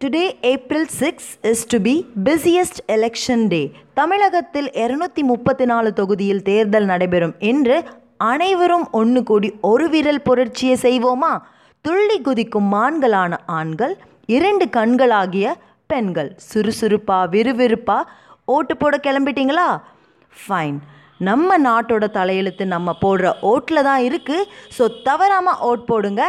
[0.00, 1.92] today April six is to be
[2.24, 3.60] busiest election day
[3.94, 7.76] தமிழகத்தில் இருநூத்தி முப்பத்தி நாலு தொகுதியில் தேர்தல் நடைபெறும் என்று
[8.16, 11.32] அனைவரும் ஒன்று கூடி ஒரு விரல் புரட்சியை செய்வோமா?
[11.84, 13.94] துள்ளி குதிக்கும் மான்களான ஆண்கள்
[14.26, 15.54] இரண்டு கண்களாகிய
[15.86, 16.30] பெண்கள்.
[16.48, 17.98] சுறுசுறுப்பா விறுவிறுப்பா.
[18.44, 19.68] ஓட்டு போட கிளம்பிட்டீங்களா?
[20.34, 20.78] ஃபைன்
[21.18, 24.48] நம்ம நாட்டோட தலையெழுத்து நம்ம போடுற ஓட்டில் தான் இருக்குது
[24.78, 26.22] ஸோ தவறாமல் ஓட் போடுங்க.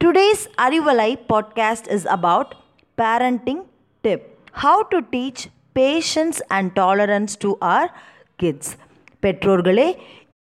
[0.00, 2.52] Today's Arivalai podcast is about
[2.98, 3.64] parenting
[4.04, 4.22] tip.
[4.52, 7.92] How to teach patience and tolerance to our
[8.36, 8.72] kids
[9.22, 9.96] பெற்றோர்களே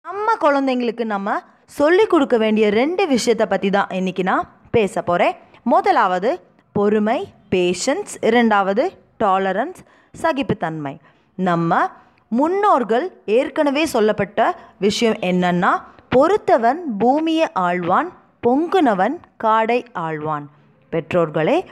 [0.02, 6.40] நம்ம குழந்தைங்களுக்கு நம்ம சொல்லிக் கொடுக்க வேண்டிய ரெண்டு விஷயத்தை பற்றி தான் இன்றைக்கி நான் பேச போகிறேன் முதலாவது
[6.72, 8.92] பொறுமை பேஷன்ஸ் இரண்டாவது
[9.24, 9.80] டாலரன்ஸ்
[10.22, 10.98] சகிப்புத்தன்மை.
[11.34, 11.90] நம்ம
[12.28, 18.08] முன்னோர்கள் ஏற்கனவே சொல்லப்பட்ட விஷயம் என்னன்னா பொறுத்தவன் பூமியை ஆழ்வான்
[18.46, 20.46] பொங்குனவன் காடை ஆழ்வான்
[20.92, 21.64] பெற்றோர்களே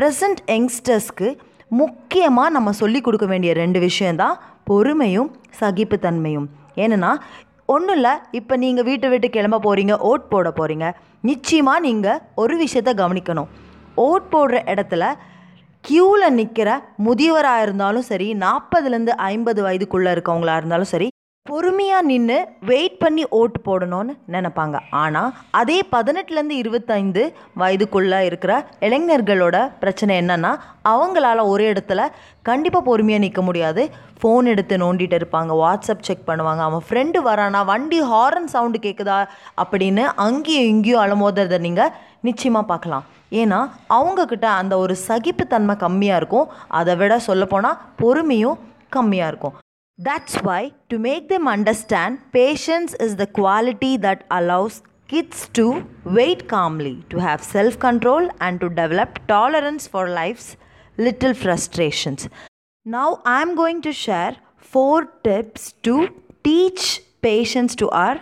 [0.00, 1.28] ப்ரெசண்ட் யங்ஸ்டர்ஸ்க்கு
[1.70, 4.36] முக்கியமாக நம்ம சொல்லி கொடுக்க வேண்டிய ரெண்டு விஷயந்தான்
[4.68, 5.28] பொறுமையும்
[5.60, 6.46] சகிப்புத்தன்மையும்.
[6.84, 7.10] ஏன்னா
[7.74, 10.86] ஒன்றும் இல்லை இப்போ நீங்கள் வீட்டை விட்டு கிளம்ப போகிறீங்க ஓட் போட போகிறீங்க
[11.30, 13.50] நிச்சயமாக நீங்கள் ஒரு விஷயத்த கவனிக்கணும்.
[14.06, 15.04] ஓட் போடுற இடத்துல
[15.84, 16.70] க்யூவில் நிற்கிற
[17.06, 21.08] முதியவராக இருந்தாலும் சரி நாற்பதுலேருந்து ஐம்பது வயதுக்குள்ளே இருக்கவங்களாக இருந்தாலும் சரி
[21.50, 22.36] பொறுமையாக நின்று
[22.68, 24.76] வெயிட் பண்ணி ஓட்டு போடணும்னு நினைப்பாங்க.
[25.02, 27.22] ஆனால் அதே பதினெட்டுலேருந்து இருபத்தைந்து
[27.60, 28.52] வயதுக்குள்ளே இருக்கிற
[28.86, 30.52] இளைஞர்களோட பிரச்சனை என்னென்னா
[30.92, 32.00] அவங்களால ஒரு இடத்துல
[32.48, 33.84] கண்டிப்பாக பொறுமையாக நிற்க முடியாது.
[34.20, 39.18] ஃபோன் எடுத்து நோண்டிகிட்டு இருப்பாங்க வாட்ஸ்அப் செக் பண்ணுவாங்க அவன் ஃப்ரெண்டு வரானா வண்டி ஹாரன் சவுண்டு கேட்குதா
[39.62, 41.94] அப்படின்னு அங்கேயும் இங்கேயும் அலமோதுறதை நீங்கள்
[42.28, 43.06] நிச்சயமாக பார்க்கலாம்.
[43.42, 43.58] ஏன்னா
[43.96, 46.46] அவங்கக்கிட்ட அந்த ஒரு சகிப்புத்தன்மை கம்மியாக இருக்கும்.
[46.80, 48.60] அதை விட சொல்லப்போனால் பொறுமையும்
[48.98, 49.56] கம்மியாக இருக்கும்.
[50.00, 55.64] That's why, to make them understand, patience is the quality that allows kids to
[56.06, 60.56] wait calmly, to have self control, and to develop tolerance for life's
[60.98, 62.30] little frustrations.
[62.86, 66.08] Now, I'm going to share four tips to
[66.44, 68.18] teach patience to our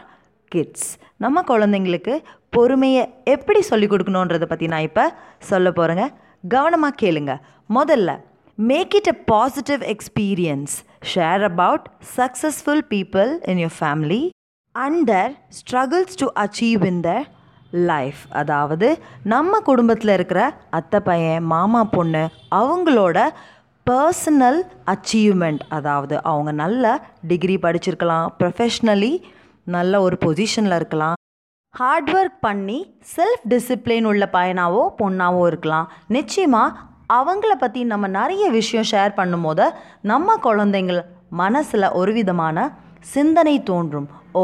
[0.53, 0.81] kids.
[1.17, 2.15] நம்ம குழந்தைங்களுக்கு
[2.51, 5.05] பொறுமையை எப்படி சொல்லிக் கொடுக்கணுன்றதை பற்றி நான் இப்போ
[5.51, 6.07] சொல்ல போகிறேங்க
[6.49, 7.33] கவனமாக கேளுங்க
[7.79, 8.11] முதல்ல
[8.59, 10.73] make it a positive experience
[11.07, 11.85] share about
[12.17, 14.31] successful people in your family
[14.75, 17.13] and their struggles to achieve in the
[17.83, 18.89] life அதாவது
[19.25, 23.19] நம்ம குடும்பத்தில் இருக்கிற அத்தை பையன் மாமா பொண்ணு அவங்களோட
[23.87, 26.85] பர்சனல் அச்சீவ்மெண்ட் அதாவது அவங்க நல்ல
[27.27, 29.13] டிகிரி படிச்சிருக்கலாம் ப்ரொஃபஷ்னலி
[29.67, 31.17] நல்ல ஒரு பொசிஷனில் இருக்கலாம்.
[31.75, 32.79] ஹார்ட் ஒர்க் பண்ணி
[33.17, 35.89] செல்ஃப் டிசிப்ளின் உள்ள பையனாவோ பொண்ணாவோ இருக்கலாம்.
[36.09, 36.77] நிச்சயமாக
[37.17, 39.67] அவங்கள பற்றி நம்ம நிறைய விஷயம் ஷேர் பண்ணும்போது
[40.11, 41.01] நம்ம குழந்தைங்கள்
[41.41, 42.57] மனசில் ஒரு விதமான
[43.15, 44.09] சிந்தனை தோன்றும்.
[44.41, 44.43] ஓ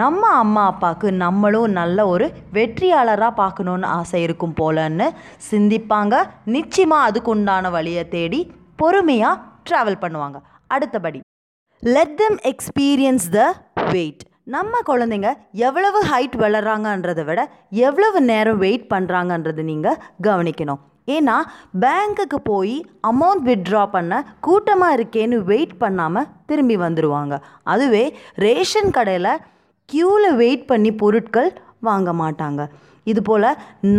[0.00, 5.06] நம்ம அம்மா அப்பாவுக்கு நம்மளும் நல்ல ஒரு வெற்றியாளராக பார்க்கணுன்னு ஆசை இருக்கும் போலன்னு
[5.50, 6.14] சிந்திப்பாங்க.
[6.56, 8.40] நிச்சயமாக அதுக்குண்டான வழியை தேடி
[8.82, 10.38] பொறுமையாக ட்ராவல் பண்ணுவாங்க.
[10.74, 11.20] அடுத்தபடி
[11.82, 13.48] let them experience the
[13.94, 14.22] wait
[14.54, 15.30] நம்ம குழந்தைங்க
[15.66, 17.40] எவ்வளவு ஹைட் வளர்றாங்கன்றதை விட
[17.88, 20.80] எவ்வளவு நேரம் வெயிட் பண்ணுறாங்கன்றது நீங்கள் கவனிக்கணும்.
[21.08, 21.36] ஏன்னா
[21.82, 22.76] பேங்க்குக்கு போய்
[23.10, 24.12] அமௌண்ட் வித்ட்ரா பண்ண
[24.46, 27.36] கூட்டமாக இருக்கேன்னு வெயிட் பண்ணாமல் திரும்பி வந்துடுவாங்க
[27.72, 28.04] அதுவே
[28.46, 29.32] ரேஷன் கடையில்
[29.88, 31.50] க்யூவில் வெயிட் பண்ணி பொருட்கள்
[31.88, 32.62] வாங்க மாட்டாங்க.
[33.12, 33.48] இது போல்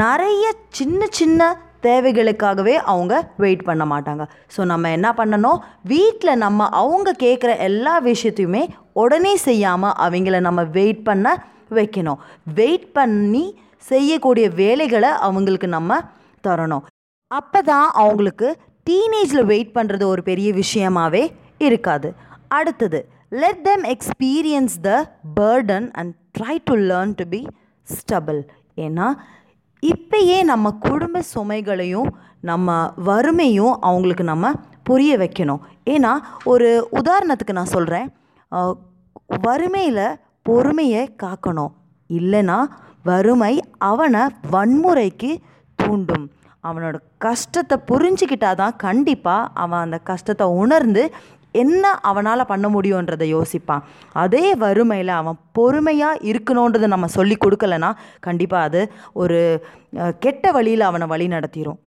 [0.01, 0.45] நிறைய
[0.79, 1.41] சின்ன சின்ன
[1.87, 3.13] தேவைகளுக்காகவே அவங்க
[3.43, 4.23] வெயிட் பண்ண மாட்டாங்க.
[4.55, 5.59] ஸோ நம்ம என்ன பண்ணணும்?
[5.93, 8.63] வீட்டில் நம்ம அவங்க கேட்குற எல்லா விஷயத்தையுமே
[9.03, 11.35] உடனே செய்யாமல் அவங்கள நம்ம வெயிட் பண்ண
[11.79, 12.21] வைக்கணும்.
[12.61, 13.45] வெயிட் பண்ணி
[13.91, 16.01] செய்யக்கூடிய வேலைகளை அவங்களுக்கு நம்ம
[16.43, 16.85] தரணும்.
[17.37, 18.47] அப்போ தான் அவங்களுக்கு
[18.89, 21.23] டீனேஜில் வெயிட் பண்ணுறது ஒரு பெரிய விஷயமாவே
[21.67, 22.09] இருக்காது.
[22.57, 22.99] அடுத்தது
[23.41, 24.91] let them experience the
[25.39, 27.41] burden and try to learn to be
[27.87, 28.41] stable
[28.85, 29.07] ஏன்னா
[29.83, 32.11] இப்பயே நம்ம குடும்ப சுமைகளையும்
[32.49, 32.75] நம்ம
[33.09, 34.51] வறுமையும் அவங்களுக்கு நம்ம
[34.87, 35.61] புரிய வைக்கணும்.
[35.93, 36.11] ஏன்னா
[36.51, 36.69] ஒரு
[36.99, 38.07] உதாரணத்துக்கு நான் சொல்கிறேன்
[39.47, 41.73] வறுமையில் பொறுமையை காக்கணும்.
[42.09, 42.57] இல்லைன்னா
[43.09, 43.53] வறுமை
[43.91, 44.23] அவனை
[44.55, 45.31] வன்முறைக்கு
[45.79, 46.25] தூண்டும்.
[46.63, 51.11] அவனோட கஷ்டத்தை புரிஞ்சுக்கிட்டாதான் தான் கண்டிப்பாக அவன் அந்த கஷ்டத்தை உணர்ந்து
[51.51, 53.83] என்ன அவனால் பண்ண முடியுன்றதை யோசிப்பான்.
[54.13, 58.81] அதே வறுமையில் அவன் பொறுமையாக இருக்கணுன்றதை நம்ம சொல்லி கொடுக்கலனா கண்டிப்பாக அது
[59.13, 59.61] ஒரு
[60.19, 61.79] கெட்ட வழியில் அவனை வழி நடத்திடும்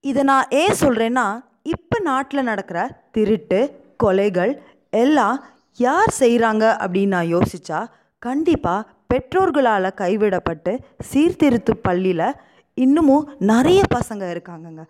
[0.00, 1.26] இதை நான் ஏன் சொல்கிறேன்னா
[1.62, 2.78] இப்போ நாட்டில் நடக்கிற
[3.10, 3.60] திருட்டு
[4.04, 7.80] கொலைகள் எல்லாம் யார் செய்கிறாங்க அப்படின்னு நான் யோசித்தா
[8.18, 12.34] கண்டிப்பாக பெற்றோர்களால் கைவிடப்பட்டு சீர்திருத்து பள்ளியில்
[12.76, 14.82] இன்னமும் நிறைய பசங்க இருக்காங்கங்க.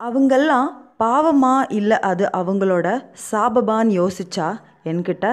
[0.00, 2.86] அவங்கெல்லாம் பாவமா இல்லை அது அவங்களோட
[3.30, 4.48] சாபபான்னு யோசிச்சா
[4.90, 5.26] என்கிட்ட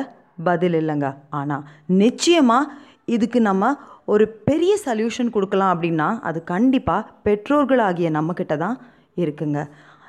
[0.44, 1.08] பதில் இல்லைங்க.
[1.30, 1.64] ஆனால்
[2.02, 2.72] நிச்சயமாக
[3.16, 3.72] இதுக்கு நம்ம
[4.06, 8.78] ஒரு பெரிய சல்யூஷன் கொடுக்கலாம் அப்படின்னா அது கண்டிப்பாக பெற்றோர்களாகிய நம்மக்கிட்ட தான்
[9.16, 9.60] இருக்குங்க.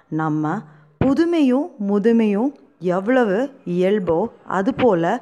[0.08, 0.58] நம்ம
[1.04, 2.50] புதுமையும் முதுமையும்
[2.96, 4.18] எவ்வளவு இயல்போ
[4.58, 5.12] அதுபோல்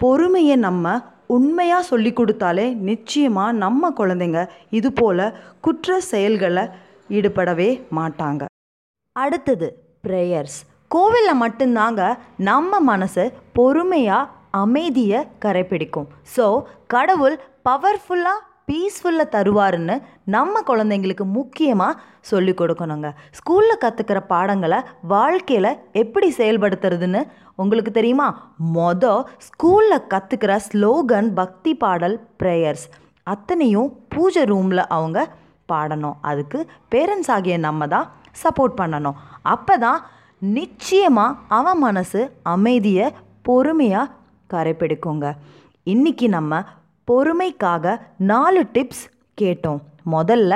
[0.00, 0.92] பொறுமையை நம்ம
[1.26, 5.26] உண்மையாக சொல்லி கொடுத்தாலே நிச்சயமாக நம்ம குழந்தைங்க இது போல்
[5.60, 6.64] குற்ற செயல்களை
[7.08, 8.42] ஈடுபடவே மாட்டாங்க.
[9.12, 9.68] அடுத்தது
[10.06, 12.02] ப்ரேயர்ஸ் கோவிலில் மட்டும்தாங்க
[12.36, 19.94] நம்ம மனசு பொறுமையாக அமைதியை கரைப்பிடிக்கும் ஸோ கடவுள் பவர்ஃபுல்லாக பீஸ்ஃபுல்லாக தருவாருன்னு
[20.34, 22.00] நம்ம குழந்தைங்களுக்கு முக்கியமாக
[22.30, 23.08] சொல்லி கொடுக்கணுங்க.
[23.38, 24.78] ஸ்கூலில் கற்றுக்கிற பாடங்களை
[25.12, 25.70] வாழ்க்கையில்
[26.02, 27.22] எப்படி செயல்படுத்துறதுன்னு
[27.62, 28.28] உங்களுக்கு தெரியுமா?
[28.78, 32.86] மொதல் ஸ்கூலில் கற்றுக்கிற ஸ்லோகன் பக்தி பாடல் ப்ரேயர்ஸ்
[33.34, 35.18] அத்தனையும் பூஜை ரூமில் அவங்க
[35.72, 36.16] பாடணும்.
[36.30, 36.58] அதுக்கு
[36.94, 38.08] பேரண்ட்ஸ் ஆகிய நம்ம தான்
[38.42, 39.18] சப்போர்ட் பண்ணணும்.
[39.54, 40.00] அப்போ தான்
[40.42, 42.22] நிச்சயமாக அவன் மனசு
[42.54, 43.06] அமைதியை
[43.48, 44.12] பொறுமையாக
[44.50, 45.28] கரைப்பிடிக்குங்க
[45.92, 46.62] இன்றைக்கி நம்ம
[47.08, 47.94] பொறுமைக்காக
[48.32, 49.04] நாலு டிப்ஸ்
[49.40, 49.80] கேட்டோம்.
[50.14, 50.52] முதல்ல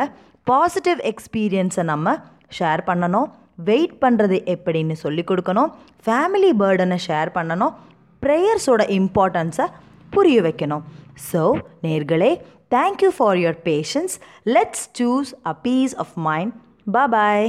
[0.51, 2.17] பாசிட்டிவ் எக்ஸ்பீரியன்ஸை நம்ம
[2.59, 3.29] ஷேர் பண்ணணும்.
[3.69, 5.71] வெயிட் பண்ணுறது எப்படின்னு சொல்லி கொடுக்கணும்.
[6.07, 7.75] ஃபேமிலி பேர்டனை ஷேர் பண்ணணும்.
[8.23, 9.67] ப்ரேயர்ஸோட இம்பார்ட்டன்ஸை
[10.15, 10.85] புரிய வைக்கணும்.
[11.31, 11.43] ஸோ
[11.87, 12.33] நேர்களே
[12.75, 14.15] thank you for your patience
[14.57, 16.55] let's choose a peace of mind
[16.97, 17.49] bye